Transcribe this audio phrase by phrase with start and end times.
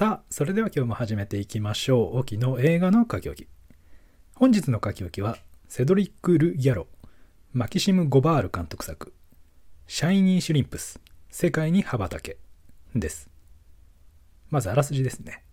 [0.00, 2.20] さあ、それでは今日も始めていきましょう。
[2.20, 3.48] 沖の映画の書き置き。
[4.34, 5.36] 本日の書き置きは、
[5.68, 6.86] セドリック・ル・ギャロ、
[7.52, 9.12] マキシム・ゴバール監督作、
[9.86, 10.98] シャイニー・シュリンプス、
[11.28, 12.38] 世界に羽ばたけ、
[12.94, 13.28] です。
[14.48, 15.44] まずあらすじですね。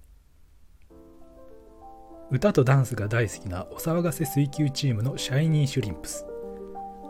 [2.32, 6.25] 歌とダンスが大好きなお騒がせ水球チームのシャイニー・シュリンプス。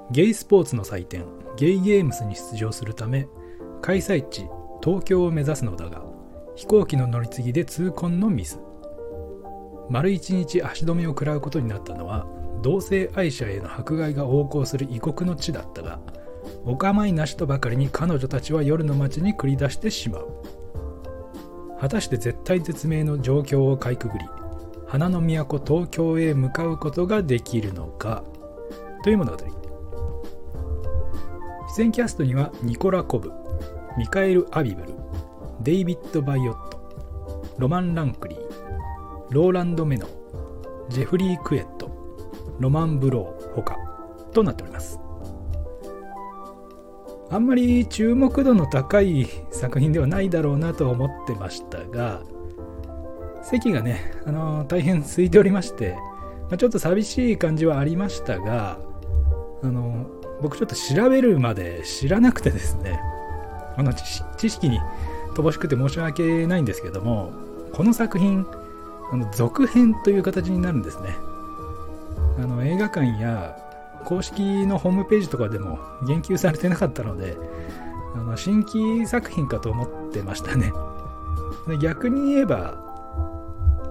[0.10, 3.28] ゲイスポーツの祭典、ゲイゲームスに出場するため、
[3.84, 4.48] 開催地、
[4.84, 6.07] 東京を目指すのだが、
[6.58, 8.60] 飛行機の乗り継ぎで痛恨のミス。
[9.92, 12.26] 丸一日足止めを食らうことになったのは
[12.64, 16.00] 同性愛者への迫害が横行する異国の地だったが
[16.66, 20.28] お構いなしとばかりに彼女たちは夜の街に繰り出してしまう。
[21.80, 24.26] 果たして絶体絶命の状況をかいくぐり
[24.88, 28.24] 花の都東京へ向かうことができるのか
[29.04, 29.38] という物語。
[31.76, 33.32] 出演キャストにはニコラ・コブ
[33.96, 34.96] ミカエル・アビブル
[35.68, 38.40] デイビッド・バイオット、ロマン・ランクリー、
[39.32, 40.08] ローランド・メノ、
[40.88, 41.92] ジェフリー・クエット、
[42.58, 43.76] ロマン・ブロー他
[44.32, 44.98] となっております。
[47.30, 52.22] あんまり注目度の高い作品ではないだろうなと思ってましたが、
[53.44, 55.98] 席がね、あの大変空いておりまして、
[56.44, 58.80] まあ、ちょっと寂しい感じはありましたが、
[59.62, 60.06] あの
[60.42, 63.02] 僕ちょっと調べるまで知らなくてですね、
[63.76, 63.92] あの
[64.38, 64.80] 知識に
[65.42, 67.32] 乏しくて申し訳ないんですけども
[67.74, 68.46] この作品
[69.12, 71.16] あの続編という形になるんですね
[72.38, 73.58] あの映画館や
[74.06, 77.36] 公式のホームページとかでも言及されてなかったので
[78.16, 80.72] あの新規作品かと思ってましたね
[81.68, 82.76] で逆に言えば、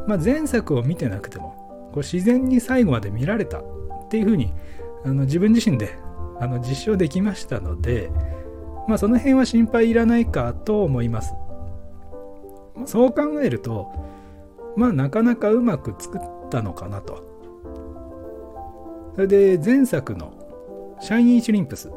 [0.06, 3.62] まあ、前作を見てなくてもこう自然に最後まで見られたっ
[4.08, 4.53] ていうふうに
[5.05, 5.98] あの自分自身で
[6.41, 8.10] あの実証できましたので、
[8.88, 11.32] まあその辺は心配いらないかと思います。
[12.84, 13.91] そう考えると、
[14.76, 16.20] まあなかなかうまく作っ
[16.50, 17.25] たのかなと。
[19.14, 20.32] それで前作の
[21.00, 21.91] シャイニー・シュリンプス、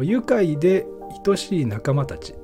[0.00, 0.86] 愉快で
[1.26, 2.34] 愛しい仲間たち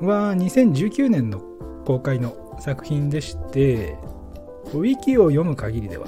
[0.00, 1.40] は2019年の
[1.84, 3.96] 公開の作品でして、
[4.74, 6.06] ウィキを読む限りでは、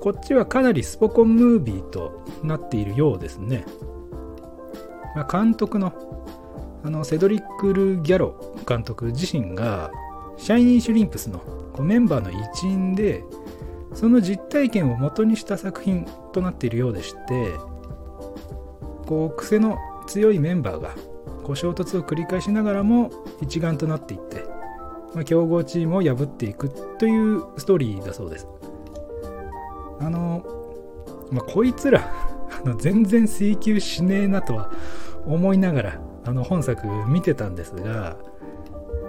[0.00, 3.64] こっちはかなりスポコンムービーとなっているようですね。
[5.16, 5.92] まあ、監督の
[6.84, 9.90] あのセドリック・ル・ギャロ監督自身が
[10.36, 11.42] シャイニー・シュリンプスの
[11.80, 13.24] メンバーの一員で
[13.94, 17.52] その実体験を元にした作品となっているようでして
[19.06, 20.94] こう癖の強いメンバーが
[21.42, 24.44] こう衝突を繰り返しながらも一丸となっていって、
[25.14, 28.48] まあ、強豪チームを破っていくというストーリーだそうです。
[30.00, 30.44] あの、
[31.30, 32.12] まあ、こいつら
[32.78, 34.70] 全然追求しねえなとは
[35.26, 38.16] 思いながらあの本作見てたんですが、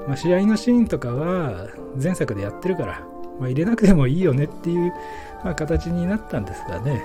[0.08, 1.68] まあ、試合のシーンとかは
[2.02, 3.00] 前作でやってるから、
[3.40, 4.94] まあ、入れなくてもいいよねっていう、
[5.44, 7.04] まあ、形になったんですがね。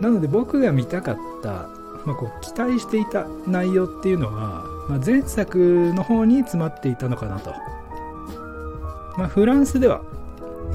[0.00, 1.68] なので僕が見たかった、
[2.04, 7.54] まあ、こう期待していた内容っていうのは、まあ、前作の方に詰まっていたのかなと、
[9.16, 10.02] まあ、フランスでは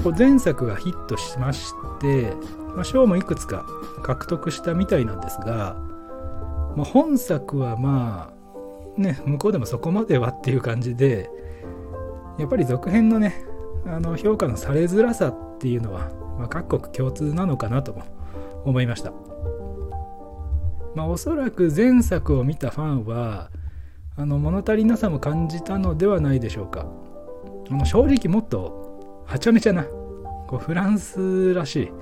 [0.02, 2.34] こう前作がヒットしまして、
[2.74, 3.64] まあ、賞もいくつか
[4.02, 5.76] 獲得したみたいなんですが、
[6.76, 8.32] まあ、本作はま
[8.96, 11.30] あね向こうでもそこまではっていう感じで
[12.38, 13.44] やっぱり続編のね
[13.86, 18.04] あの評価のされづらさっていうのは、まあ、各国共通なのかなとも
[18.64, 19.12] 思いました。
[20.94, 23.50] まあおそらく前作を見たファンは
[24.16, 26.86] あの物足りなさも感じたのではないでしょうか。
[27.70, 29.84] あの正直もっとはちゃめちゃな
[30.46, 31.92] こうフランスらしい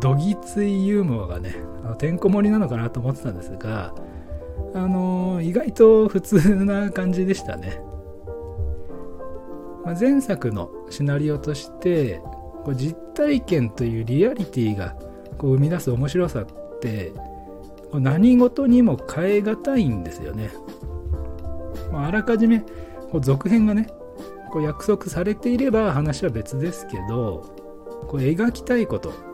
[0.00, 1.54] どぎついユーモアがね
[1.84, 3.94] あのてんこ盛りなのかなと思ってたんですが
[4.74, 7.80] あの意外と普通な感じでしたね、
[9.84, 12.20] まあ、前作のシナリオとして
[12.64, 14.96] こう実体験というリアリティが
[15.38, 17.12] こう生み出す面白さって
[17.90, 20.50] こう何事にも変え難いんですよね、
[21.92, 22.60] まあ、あらかじめ
[23.10, 23.88] こう続編がね
[24.50, 27.54] こう約束されていれば話は別ですけど
[28.08, 29.25] こう描きたいこと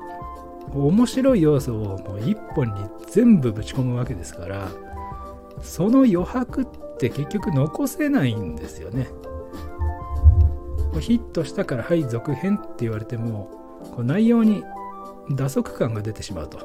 [0.74, 4.68] 面白い要素をもう一本に全部ぶち込むわけですから
[5.60, 9.08] その余白って結局残せないんですよね。
[11.00, 13.50] ヒットしたからはい続編って言われても
[13.94, 14.62] こう内容に
[15.30, 16.58] 打足感が出てしまうと。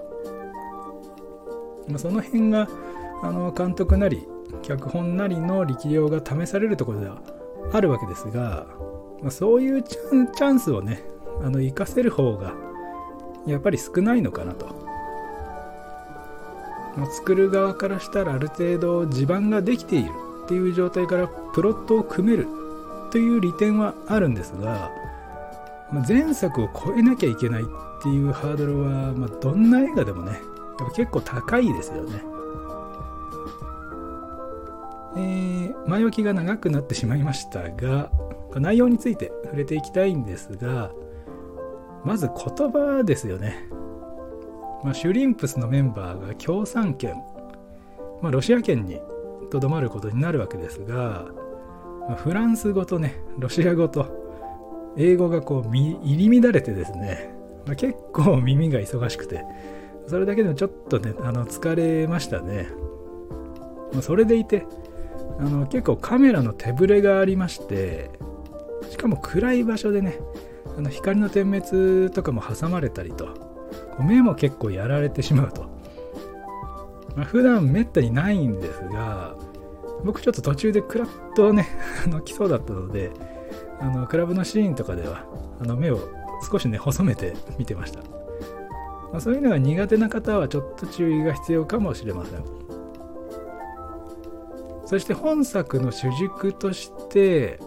[1.98, 2.68] その辺が
[3.24, 4.28] あの監督なり
[4.62, 7.22] 脚本なりの力量が試されるところでは
[7.72, 8.68] あるわけですが、
[9.22, 11.04] ま、そういうチャンスをね
[11.42, 12.54] あの活かせる方が
[13.48, 14.68] やっぱり少ないのかなと。
[17.12, 20.12] 作る側からしたらある程度地盤ができている
[20.46, 22.48] っていう状態からプロットを組める
[23.12, 24.92] という利点はあるんですが、
[26.08, 27.66] 前作を超えなきゃいけないっ
[28.02, 30.38] ていうハードルは、まあ、どんな映画でもねや
[30.86, 32.24] っぱ結構高いですよね。
[35.16, 38.12] えー、前置きが長くなってしまいましたが
[38.54, 40.92] 内容について触れていきたいんですが
[42.08, 43.68] まず言葉ですよね、
[44.82, 47.16] まあ、シュリンプスのメンバーが共産圏、
[48.22, 49.02] まあ、ロシア圏に
[49.52, 51.26] とどまることになるわけですが、
[52.08, 57.30] まあ、フランス語とねロシア語と英語がこう入り乱れてですね、
[57.66, 59.44] まあ、結構耳が忙しくて
[60.08, 62.70] それだけでもちょっとねあの疲れましたね、
[63.92, 64.66] まあ、それでいて
[65.40, 68.12] あの結構カメラの手ぶれがありまして
[68.90, 70.18] しかも暗い場所でね
[70.78, 73.30] あの光の点滅とかも挟まれたりと
[74.00, 75.64] 目も結構やられてしまうと、
[77.16, 79.36] まあ、普段めったにないんですが
[80.04, 81.68] 僕ちょっと途中でクラッとね
[82.06, 83.12] あの来そうだったので
[83.80, 85.26] あのクラブのシーンとかでは
[85.60, 86.00] あの目を
[86.50, 88.02] 少しね細めて見てました、
[89.12, 92.44] まあ、そういうのが苦手な方はちょっと注意が必要かもしれません。
[94.86, 97.60] そして本作の主軸として、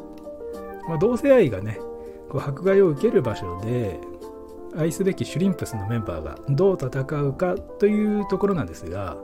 [0.88, 1.78] まあ、同性愛がね
[2.30, 4.00] こう迫害を受ける場所で
[4.76, 9.16] 愛すべきシュリンプスのメンバーがどう戦うかというところなんですが、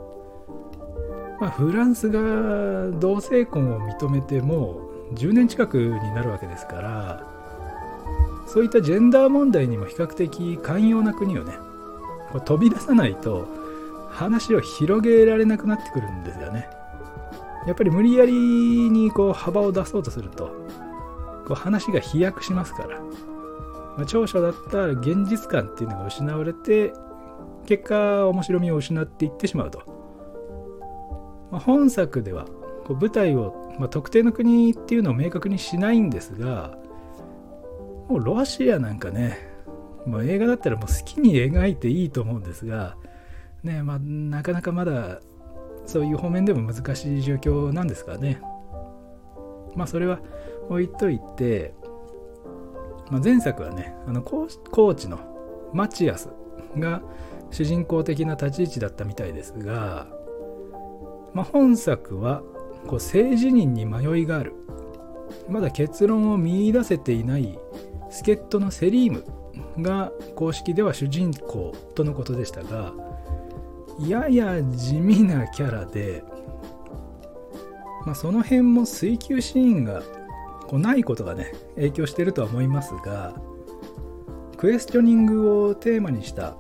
[1.41, 4.81] まあ、フランスが同性婚を認めても
[5.15, 7.37] 10年近くになるわけですから
[8.49, 11.53] そういったジェンダー問題にも比較的寛容な国をね
[12.33, 13.47] こう飛び出さないと
[14.11, 16.71] 話を広げられなくなってくるんですよね。
[17.67, 20.66] やっぱり無理やりにこう幅を出そうとすると
[21.47, 26.93] こう話が飛躍しますから、まあ、長所だった現実感っていうのが失われて
[27.67, 29.83] 結果面白みを失っていってしまうと、
[31.51, 32.47] まあ、本作では
[32.85, 36.77] こう舞台を、まあ、特定の国っていうのを明確にしないんですが
[38.09, 39.39] もうロシアなんかね
[40.07, 42.97] もう映画だったらもう好きに描いていいと思うんですが、
[43.65, 45.21] ねまあ、なかなかまだ
[45.85, 48.41] そういう方面でも難しい状況なんですかね。
[49.77, 50.21] まあそれは
[50.69, 51.75] 置いといて、
[53.11, 55.21] まあ、前作はねあのコーチの
[55.73, 56.31] マチアス
[56.77, 57.03] が
[57.51, 60.09] 主人公的な立ち位置だったみたいですが、
[61.33, 62.43] まあ、本作は
[62.87, 64.55] こう性自認に迷いがある。
[65.49, 67.59] まだ結論を見いだせていない
[68.11, 69.25] 助っ人のセリーム
[69.83, 72.95] が公式では主人公とのことでしたが
[74.01, 76.23] やや地味なキャラで、
[78.07, 80.01] まあ、その辺も追求シーンが
[80.69, 83.35] こうないことがね影響してるとは思いますが
[84.57, 86.53] クエスチョニングをテーマにした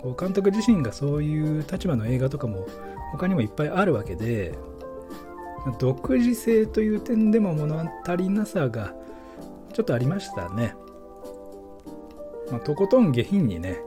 [0.00, 2.66] こう監督自身がそういう立場の映画とかも
[3.12, 4.56] 他にもいっぱいあるわけで
[5.78, 8.94] 独自性という点でも物足りなさが
[9.72, 10.74] ちょっとありましたね。
[12.50, 13.80] まあ、とことん下品にね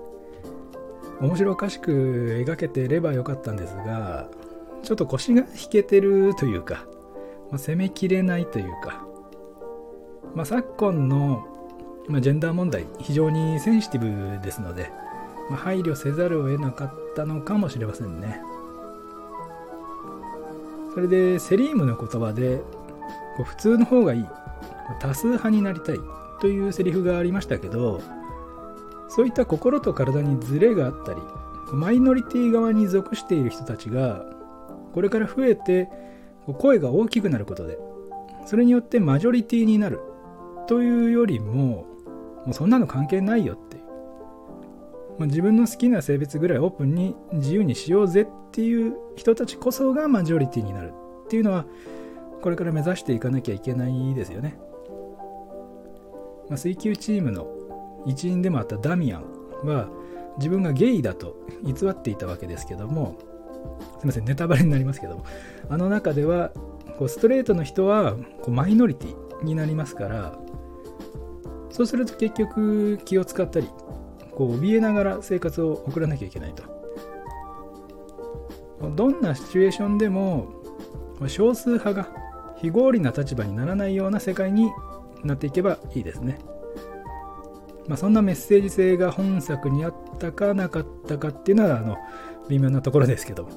[1.21, 4.27] 面白おかしく描けてればよかったんですが
[4.83, 6.86] ちょっと腰が引けてるというか、
[7.51, 9.05] ま、攻めきれないというか、
[10.35, 11.45] まあ、昨今の、
[12.07, 14.91] ま、ジェンダー問題非常にセンシティブですので、
[15.49, 18.42] ま、配慮せざるを得なかったのかもしれませんね。
[20.97, 22.57] それでセリームの言葉で
[23.37, 24.25] こう普通の方がいい
[24.99, 25.99] 多数派になりたい
[26.42, 28.01] というセリフがありましたけど
[29.07, 31.21] そういった心と体にズレがあったり
[31.71, 34.25] マイノリティ側に属している人たちが
[34.95, 35.87] これから増えて
[36.54, 37.77] 声が大きくなることで
[38.45, 39.99] それによってマジョリティになる。
[40.68, 41.85] というよりも
[42.45, 43.77] もうそんなの関係ないよって。
[45.18, 50.94] まあ、自分の好きな性別ぐらいオープンに自由にしようぜっていう人たちこそがマジョリティになる。
[51.25, 51.66] っていうのは
[52.42, 54.59] これから目指していかなきゃいけないですよね。
[56.49, 57.47] まあ、水球チームの
[58.06, 59.23] 一員でもあったダミアン
[59.66, 59.89] は
[60.37, 63.18] 自分がゲイだと偽っていたわけですけども
[63.99, 65.26] すいませんネタバレになりますけども
[65.69, 66.52] あの中では
[66.97, 70.37] こうストレートの人はこうマイノリティになりますから
[71.69, 73.68] そうすると結局気を使ったり
[74.35, 76.64] こう怯えながら生活を送らなきゃいけないと
[78.95, 80.47] どんなシチュエーションでも
[81.28, 82.09] 少数派が
[82.57, 84.71] 非合理な立場にならないような世界に
[85.23, 86.40] なっていけばいいですね。
[87.87, 91.97] まあ、そんなメッセージ性が本作にあったかなかったかっていうのはあの
[92.49, 93.47] 微妙なところですけど。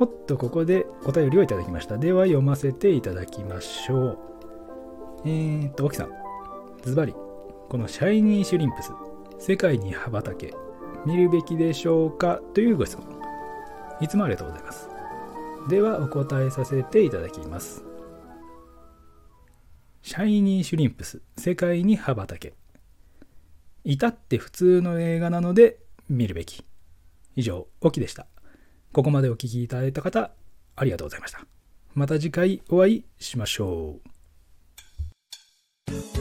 [0.00, 1.98] おっとここでお便りをいただきました。
[1.98, 4.18] では読ませていただきましょう。
[5.26, 6.10] えー、っと沖さん。
[6.82, 7.14] ズバリ。
[7.68, 8.92] このシャイニーシュリンプス。
[9.38, 10.54] 世界に羽ばたけ。
[11.04, 13.06] 見るべきでしょうかというご質問。
[14.00, 14.88] いつもありがとうございます。
[15.68, 17.84] ではお答えさせていただきます。
[20.02, 21.20] シャイニーシュリンプス。
[21.36, 22.54] 世界に羽ばたけ。
[23.84, 26.64] 至って普通の映画なので見るべき。
[27.36, 28.26] 以上オキでした。
[28.92, 30.32] ここまでお聴きいただいた方
[30.76, 31.46] ありがとうございました。
[31.94, 34.00] また次回お会いしましょ
[35.88, 36.19] う。